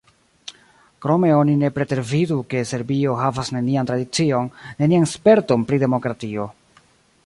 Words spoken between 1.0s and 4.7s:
Krome oni ne pretervidu, ke Serbio havas nenian tradicion,